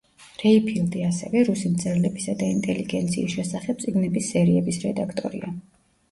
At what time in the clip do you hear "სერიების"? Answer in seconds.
4.33-4.81